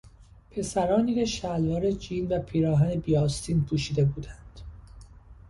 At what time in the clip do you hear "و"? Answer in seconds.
2.27-2.39